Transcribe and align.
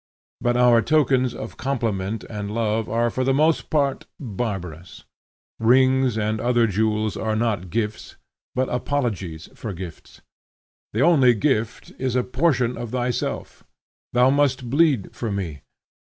But 0.41 0.57
our 0.57 0.81
tokens 0.81 1.35
of 1.35 1.57
compliment 1.57 2.23
and 2.23 2.49
love 2.49 2.89
are 2.89 3.11
for 3.11 3.23
the 3.23 3.35
most 3.35 3.69
part 3.69 4.07
barbarous. 4.19 5.03
Rings 5.59 6.17
and 6.17 6.41
other 6.41 6.65
jewels 6.65 7.15
are 7.15 7.35
not 7.35 7.69
gifts, 7.69 8.15
but 8.55 8.67
apologies 8.69 9.47
for 9.53 9.73
gifts. 9.73 10.21
The 10.91 11.01
only 11.01 11.35
gift 11.35 11.91
is 11.99 12.15
a 12.15 12.23
portion 12.23 12.79
of 12.79 12.89
thyself. 12.89 13.63
Thou 14.11 14.31
must 14.31 14.71
bleed 14.71 15.15
for 15.15 15.31
me. 15.31 15.61